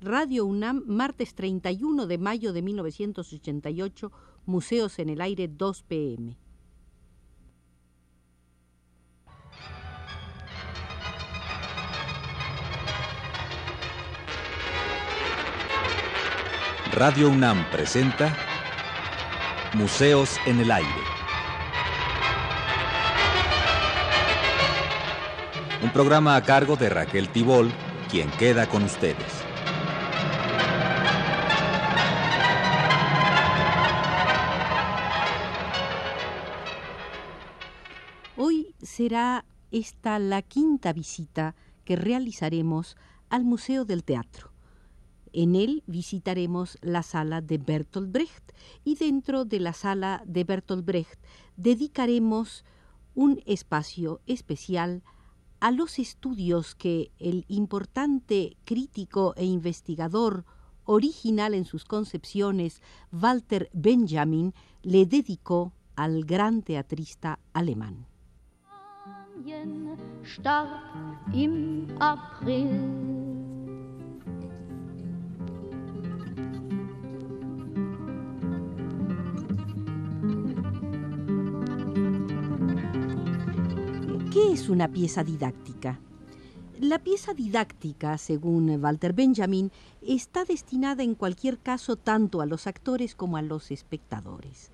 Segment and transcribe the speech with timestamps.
[0.00, 4.12] Radio UNAM, martes 31 de mayo de 1988,
[4.46, 6.36] Museos en el Aire, 2 pm.
[16.92, 18.36] Radio UNAM presenta
[19.74, 20.88] Museos en el Aire.
[25.82, 27.72] Un programa a cargo de Raquel Tibol,
[28.08, 29.47] quien queda con ustedes.
[39.08, 41.54] Será esta la quinta visita
[41.86, 42.98] que realizaremos
[43.30, 44.52] al Museo del Teatro.
[45.32, 48.52] En él visitaremos la sala de Bertolt Brecht
[48.84, 51.18] y dentro de la sala de Bertolt Brecht
[51.56, 52.66] dedicaremos
[53.14, 55.02] un espacio especial
[55.60, 60.44] a los estudios que el importante crítico e investigador
[60.84, 64.52] original en sus concepciones Walter Benjamin
[64.82, 68.06] le dedicó al gran teatrista alemán.
[84.32, 86.00] ¿Qué es una pieza didáctica?
[86.80, 89.70] La pieza didáctica, según Walter Benjamin,
[90.02, 94.70] está destinada en cualquier caso tanto a los actores como a los espectadores.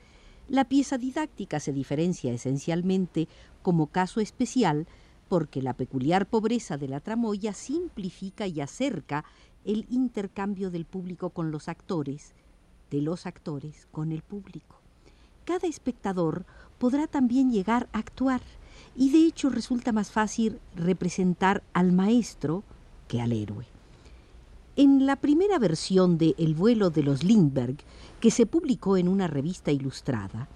[0.49, 3.29] La pieza didáctica se diferencia esencialmente
[3.63, 4.87] como caso especial
[5.29, 9.25] porque la peculiar pobreza de la tramoya simplifica y acerca
[9.65, 12.35] el intercambio del público con los actores,
[12.91, 14.77] de los actores con el público.
[15.47, 16.45] Cada espectador
[16.79, 18.43] podrá también llegar a actuar
[18.95, 22.63] y de hecho resulta más fácil representar al maestro
[23.09, 23.74] que al héroe.
[24.77, 27.79] En la primera versión de El vuelo de los Lindbergh,
[28.19, 30.49] que se publicó en una revista ilustrada,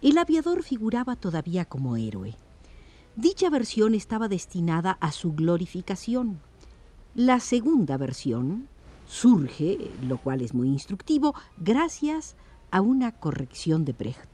[0.00, 2.34] el aviador figuraba todavía como héroe.
[3.14, 6.40] Dicha versión estaba destinada a su glorificación.
[7.14, 8.68] La segunda versión
[9.06, 12.36] surge, lo cual es muy instructivo, gracias
[12.70, 14.30] a una corrección de Brecht.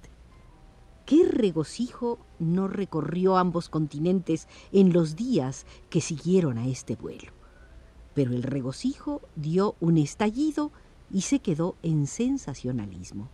[1.06, 7.44] ¿Qué regocijo no recorrió ambos continentes en los días que siguieron a este vuelo?
[8.14, 10.70] Pero el regocijo dio un estallido
[11.12, 13.28] y se quedó en sensacionalismo.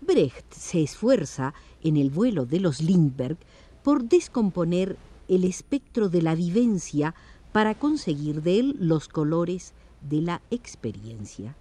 [0.00, 3.38] Brecht se esfuerza en el vuelo de los Lindbergh
[3.82, 4.96] por descomponer
[5.28, 7.14] el espectro de la vivencia
[7.52, 9.72] para conseguir de él los colores
[10.08, 11.56] de la experiencia.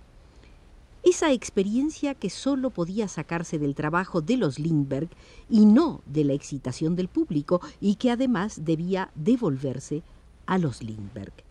[1.04, 5.10] Esa experiencia que sólo podía sacarse del trabajo de los Lindbergh
[5.50, 10.04] y no de la excitación del público y que además debía devolverse
[10.46, 11.47] a los Lindbergh.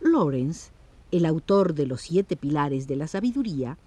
[0.00, 0.70] Lawrence,
[1.10, 3.78] el autor de los siete pilares de la sabiduría,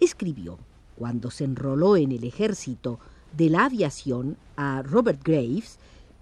[0.00, 0.58] escribió,
[0.96, 2.98] cuando se enroló en el ejército
[3.36, 5.78] de la aviación a Robert Graves,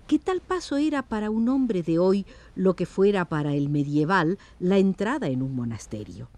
[0.06, 4.38] que tal paso era para un hombre de hoy lo que fuera para el medieval
[4.60, 6.28] la entrada en un monasterio.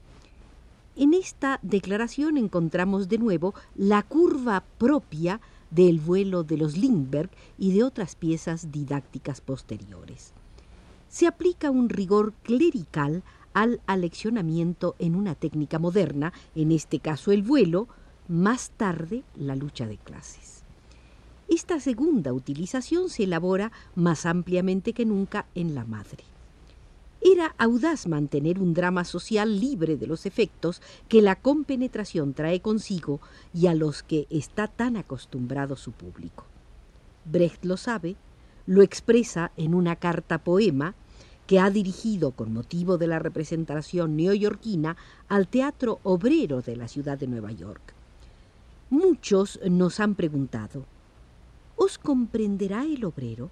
[0.97, 7.73] En esta declaración encontramos de nuevo la curva propia del vuelo de los Lindbergh y
[7.73, 10.33] de otras piezas didácticas posteriores.
[11.15, 17.45] Se aplica un rigor clerical al aleccionamiento en una técnica moderna, en este caso el
[17.45, 17.87] vuelo,
[18.27, 20.65] más tarde la lucha de clases.
[21.49, 26.25] Esta segunda utilización se elabora más ampliamente que nunca en la madre.
[27.21, 33.21] Era audaz mantener un drama social libre de los efectos que la compenetración trae consigo
[33.53, 36.45] y a los que está tan acostumbrado su público.
[37.25, 38.17] Brecht lo sabe,
[38.67, 40.97] lo expresa en una carta poema
[41.47, 44.97] que ha dirigido con motivo de la representación neoyorquina
[45.29, 47.95] al Teatro Obrero de la ciudad de Nueva York.
[48.91, 50.85] Muchos nos han preguntado,
[51.77, 53.51] ¿os comprenderá el obrero?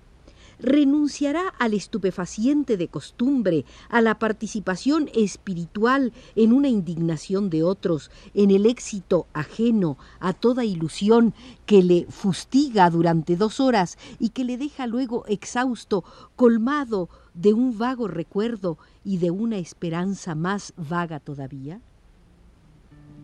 [0.59, 8.53] ¿Renunciará al estupefaciente de costumbre, a la participación espiritual en una indignación de otros, en
[8.53, 11.35] el éxito ajeno a toda ilusión
[11.67, 16.05] que le fustiga durante dos horas y que le deja luego exhausto,
[16.37, 21.81] colmado de un vago recuerdo y de una esperanza más vaga todavía?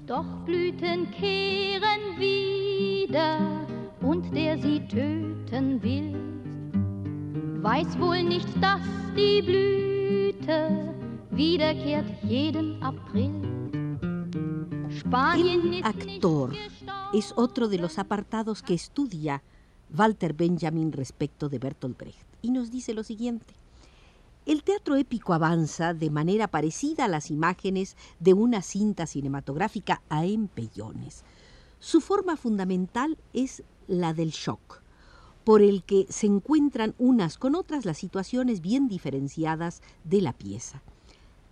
[0.06, 3.38] Doch Blüten kehren wieder
[4.00, 6.14] und der sie töten will,
[7.62, 8.80] weiß wohl nicht, dass
[9.14, 10.94] die Blüte
[11.30, 13.58] wiederkehrt jeden April.
[15.34, 16.52] El actor
[17.14, 19.42] es otro de los apartados que estudia
[19.96, 23.54] Walter Benjamin respecto de Bertolt Brecht y nos dice lo siguiente.
[24.48, 30.24] El teatro épico avanza de manera parecida a las imágenes de una cinta cinematográfica a
[30.24, 31.22] empellones.
[31.80, 34.80] Su forma fundamental es la del shock,
[35.44, 40.82] por el que se encuentran unas con otras las situaciones bien diferenciadas de la pieza.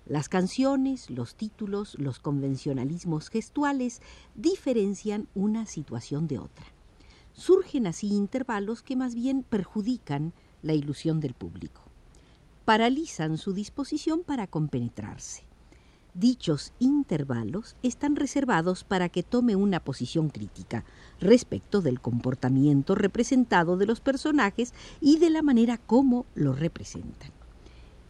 [0.06, 4.00] Las canciones, los títulos, los convencionalismos gestuales
[4.34, 6.64] diferencian una situación de otra.
[7.34, 10.32] Surgen así intervalos que más bien perjudican
[10.62, 11.85] la ilusión del público.
[12.66, 15.44] Paralizan su disposición para compenetrarse.
[16.14, 20.84] Dichos intervalos están reservados para que tome una posición crítica
[21.20, 27.30] respecto del comportamiento representado de los personajes y de la manera como lo representan.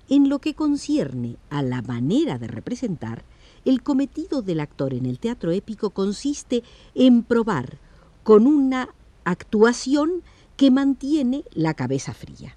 [0.09, 3.25] En lo que concierne a la manera de representar,
[3.67, 6.63] el cometido del actor en el teatro épico consiste
[6.95, 7.77] en probar
[8.23, 8.89] con una
[9.25, 10.23] actuación
[10.57, 12.57] que mantiene la cabeza fría.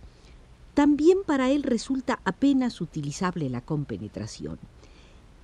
[0.80, 4.58] También para él resulta apenas utilizable la compenetración.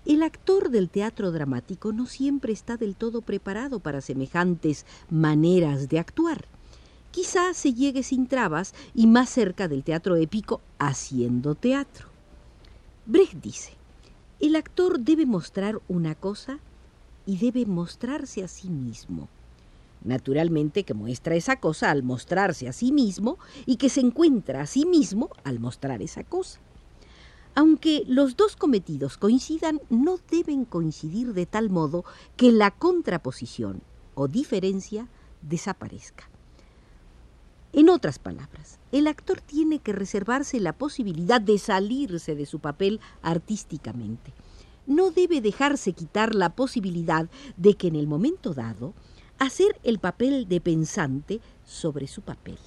[0.05, 5.99] El actor del teatro dramático no siempre está del todo preparado para semejantes maneras de
[5.99, 6.45] actuar.
[7.11, 12.07] Quizá se llegue sin trabas y más cerca del teatro épico haciendo teatro.
[13.05, 13.73] Brecht dice,
[14.39, 16.59] el actor debe mostrar una cosa
[17.25, 19.27] y debe mostrarse a sí mismo.
[20.05, 24.67] Naturalmente que muestra esa cosa al mostrarse a sí mismo y que se encuentra a
[24.67, 26.59] sí mismo al mostrar esa cosa.
[27.55, 32.05] Aunque los dos cometidos coincidan, no deben coincidir de tal modo
[32.37, 33.81] que la contraposición
[34.13, 35.09] o diferencia
[35.41, 36.29] desaparezca.
[37.73, 42.99] En otras palabras, el actor tiene que reservarse la posibilidad de salirse de su papel
[43.23, 44.33] artísticamente.
[44.85, 48.93] No debe dejarse quitar la posibilidad de que en el momento dado
[49.39, 52.57] hacer el papel de pensante sobre su papel.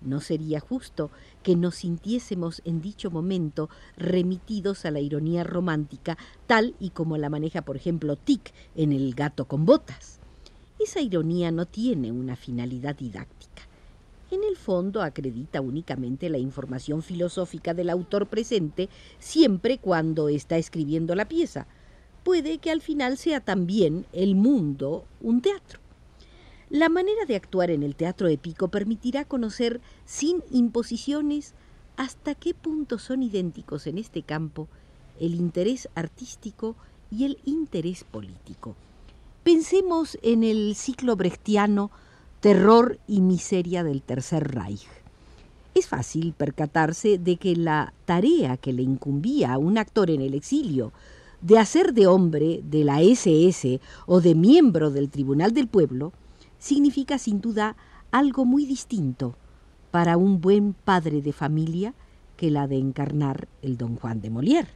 [0.00, 1.10] No sería justo
[1.42, 6.16] que nos sintiésemos en dicho momento remitidos a la ironía romántica,
[6.46, 10.20] tal y como la maneja, por ejemplo, Tic en El gato con botas.
[10.78, 13.50] Esa ironía no tiene una finalidad didáctica
[14.30, 18.88] en el fondo acredita únicamente la información filosófica del autor presente
[19.18, 21.66] siempre cuando está escribiendo la pieza.
[22.24, 25.80] Puede que al final sea también el mundo un teatro.
[26.68, 31.54] La manera de actuar en el teatro épico permitirá conocer sin imposiciones
[31.96, 34.68] hasta qué punto son idénticos en este campo
[35.18, 36.76] el interés artístico
[37.10, 38.76] y el interés político.
[39.42, 41.90] Pensemos en el ciclo brechtiano
[42.40, 44.86] terror y miseria del Tercer Reich.
[45.74, 50.34] Es fácil percatarse de que la tarea que le incumbía a un actor en el
[50.34, 50.92] exilio
[51.40, 56.12] de hacer de hombre de la SS o de miembro del Tribunal del Pueblo
[56.58, 57.76] significa sin duda
[58.10, 59.36] algo muy distinto
[59.90, 61.94] para un buen padre de familia
[62.36, 64.68] que la de encarnar el don Juan de Molière.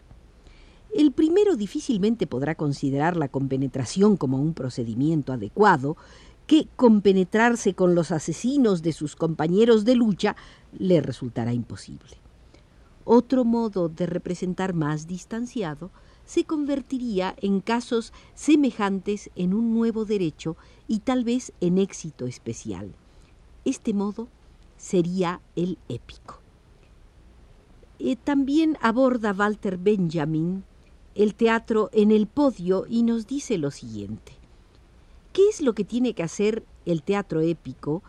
[0.95, 5.97] El primero difícilmente podrá considerar la compenetración como un procedimiento adecuado
[6.47, 10.37] que compenetrarse con los asesinos de sus compañeros de lucha
[10.79, 12.19] le resultará imposible.
[13.05, 15.91] Otro modo de representar más distanciado
[16.27, 20.57] se convertiría en casos semejantes en un nuevo derecho
[20.89, 22.95] y tal vez en éxito especial.
[23.65, 24.29] Este modo
[24.77, 26.41] sería el épico.
[27.99, 30.65] Eh, también aborda Walter Benjamin
[31.15, 34.33] el teatro en el podio y nos dice lo siguiente.
[35.33, 38.03] ¿Qué es lo que tiene que hacer el teatro épico?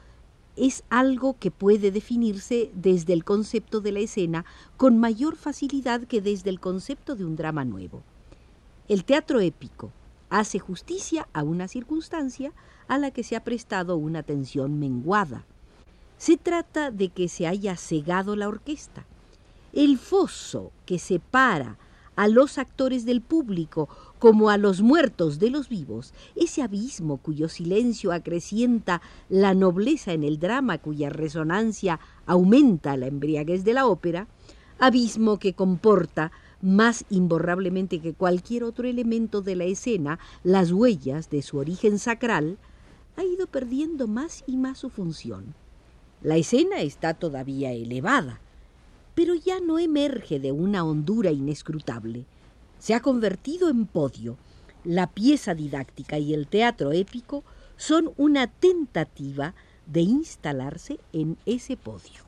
[0.56, 4.46] Es algo que puede definirse desde el concepto de la escena
[4.78, 8.04] con mayor facilidad que desde el concepto de un drama nuevo.
[8.88, 9.92] El teatro épico
[10.30, 12.54] hace justicia a una circunstancia
[12.88, 15.44] a la que se ha prestado una atención menguada.
[16.18, 19.06] Se trata de que se haya cegado la orquesta.
[19.74, 21.78] El foso que separa
[22.16, 27.50] a los actores del público como a los muertos de los vivos, ese abismo cuyo
[27.50, 34.28] silencio acrecienta la nobleza en el drama, cuya resonancia aumenta la embriaguez de la ópera,
[34.80, 36.32] abismo que comporta
[36.62, 42.58] más imborrablemente que cualquier otro elemento de la escena las huellas de su origen sacral,
[43.18, 45.54] ha ido perdiendo más y más su función.
[46.22, 48.42] La escena está todavía elevada,
[49.16, 52.26] pero ya no emerge de una hondura inescrutable
[52.86, 54.38] se ha convertido en podio.
[54.84, 57.44] La pieza didáctica y el teatro épico
[57.78, 59.56] son una tentativa
[59.88, 62.24] de instalarse en ese podio.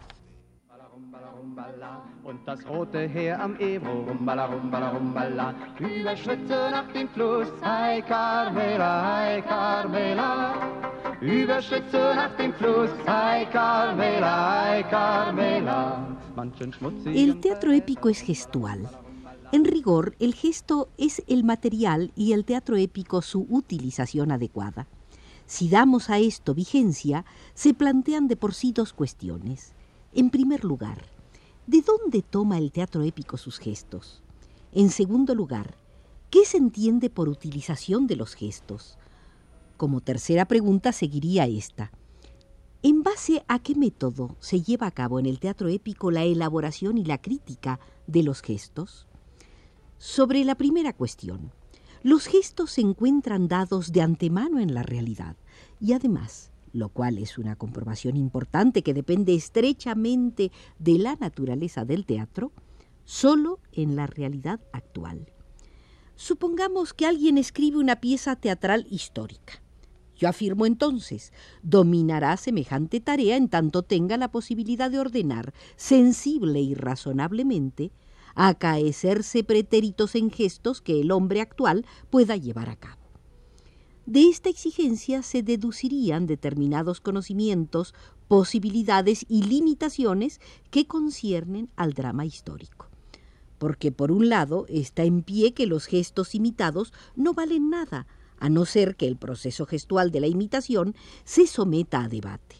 [2.23, 8.91] Und das rote Heer am Ebro, rumbala, rumbala, rumbala, Überschritte nach dem Fluss, hi Carmela,
[9.03, 10.53] hi Carmela.
[11.21, 16.06] Überschritte nach dem Fluss, hi Carmela, hi Carmela.
[17.05, 18.87] El teatro épico es gestual.
[19.51, 24.87] En rigor, el gesto es el material y el teatro épico su utilización adecuada.
[25.47, 29.73] Si damos a esto vigencia, se plantean de por sí dos cuestiones.
[30.13, 31.05] En primer lugar,
[31.65, 34.21] ¿de dónde toma el teatro épico sus gestos?
[34.73, 35.75] En segundo lugar,
[36.29, 38.97] ¿qué se entiende por utilización de los gestos?
[39.77, 41.91] Como tercera pregunta seguiría esta.
[42.83, 46.99] ¿En base a qué método se lleva a cabo en el teatro épico la elaboración
[46.99, 49.07] y la crítica de los gestos?
[49.97, 51.51] Sobre la primera cuestión,
[52.03, 55.35] los gestos se encuentran dados de antemano en la realidad
[55.81, 62.05] y además, lo cual es una comprobación importante que depende estrechamente de la naturaleza del
[62.05, 62.51] teatro,
[63.05, 65.33] solo en la realidad actual.
[66.15, 69.63] Supongamos que alguien escribe una pieza teatral histórica.
[70.17, 71.31] Yo afirmo entonces,
[71.61, 77.91] dominará semejante tarea en tanto tenga la posibilidad de ordenar sensible y razonablemente
[78.33, 83.01] acaecerse pretéritos en gestos que el hombre actual pueda llevar a cabo.
[84.05, 87.93] De esta exigencia se deducirían determinados conocimientos,
[88.27, 92.87] posibilidades y limitaciones que conciernen al drama histórico.
[93.57, 98.07] Porque por un lado está en pie que los gestos imitados no valen nada,
[98.39, 102.57] a no ser que el proceso gestual de la imitación se someta a debate.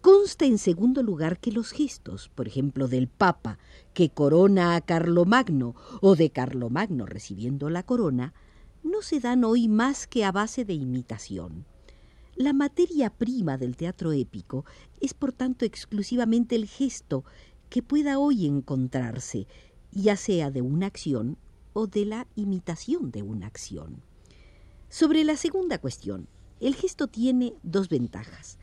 [0.00, 3.58] Consta en segundo lugar que los gestos, por ejemplo, del Papa
[3.94, 8.34] que corona a Carlomagno o de Carlomagno recibiendo la corona,
[8.82, 11.66] no se dan hoy más que a base de imitación.
[12.34, 14.64] La materia prima del teatro épico
[15.00, 17.24] es por tanto exclusivamente el gesto
[17.68, 19.46] que pueda hoy encontrarse,
[19.92, 21.36] ya sea de una acción
[21.74, 24.02] o de la imitación de una acción.
[24.92, 26.28] Sobre la segunda cuestión,
[26.60, 28.58] el gesto tiene dos ventajas.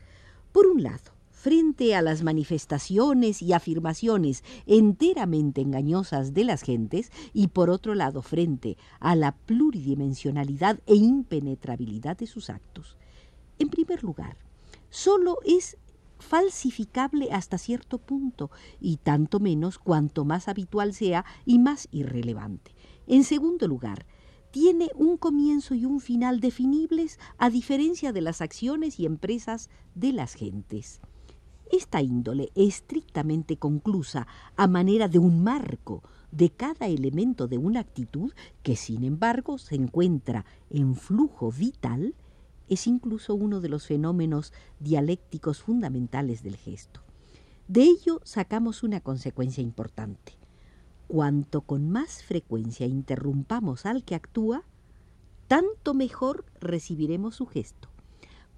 [0.52, 7.48] Por un lado, frente a las manifestaciones y afirmaciones enteramente engañosas de las gentes y
[7.48, 12.96] por otro lado frente a la pluridimensionalidad e impenetrabilidad de sus actos.
[13.58, 14.36] En primer lugar,
[14.88, 15.78] solo es
[16.20, 22.72] falsificable hasta cierto punto y tanto menos cuanto más habitual sea y más irrelevante.
[23.08, 24.06] En segundo lugar,
[24.50, 30.12] tiene un comienzo y un final definibles a diferencia de las acciones y empresas de
[30.12, 31.00] las gentes.
[31.70, 34.26] Esta índole estrictamente conclusa
[34.56, 36.02] a manera de un marco
[36.32, 42.14] de cada elemento de una actitud que sin embargo se encuentra en flujo vital,
[42.68, 47.02] es incluso uno de los fenómenos dialécticos fundamentales del gesto.
[47.68, 50.39] De ello sacamos una consecuencia importante.
[51.10, 54.62] Cuanto con más frecuencia interrumpamos al que actúa,
[55.48, 57.88] tanto mejor recibiremos su gesto.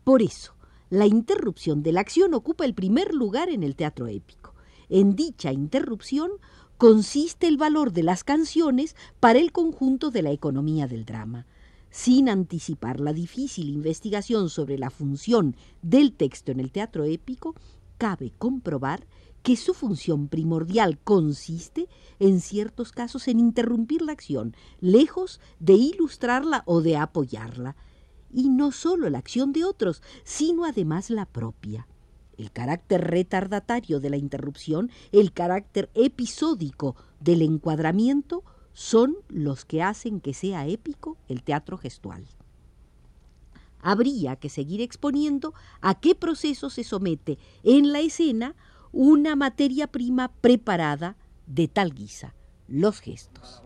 [0.05, 0.53] Por eso,
[0.91, 4.55] la interrupción de la acción ocupa el primer lugar en el teatro épico.
[4.91, 6.31] En dicha interrupción
[6.77, 11.47] consiste el valor de las canciones para el conjunto de la economía del drama.
[11.89, 17.55] Sin anticipar la difícil investigación sobre la función del texto en el teatro épico,
[17.97, 19.07] cabe comprobar
[19.43, 26.63] que su función primordial consiste, en ciertos casos, en interrumpir la acción, lejos de ilustrarla
[26.67, 27.77] o de apoyarla
[28.33, 31.87] y no solo la acción de otros, sino además la propia.
[32.39, 40.21] El carácter retardatario de la interrupción, el carácter episódico del encuadramiento, son los que hacen
[40.21, 42.27] que sea épico el teatro gestual.
[43.81, 48.55] Habría que seguir exponiendo a qué proceso se somete en la escena
[48.93, 52.35] una materia prima preparada de tal guisa,
[52.69, 53.63] los gestos.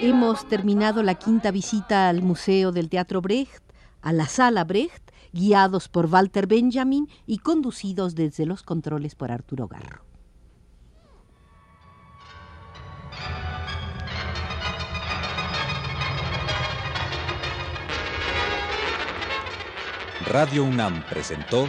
[0.00, 3.62] Hemos terminado la quinta visita al Museo del Teatro Brecht,
[4.00, 5.03] a la Sala Brecht,
[5.34, 10.04] guiados por Walter Benjamin y conducidos desde los controles por Arturo Garro.
[20.26, 21.68] Radio UNAM presentó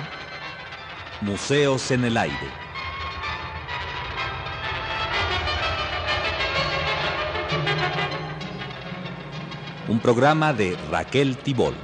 [1.22, 2.66] Museos en el Aire.
[9.88, 11.76] Un programa de Raquel Tibol.